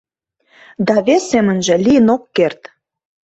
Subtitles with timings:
[0.87, 2.61] Да вес семынже лийын ок керт.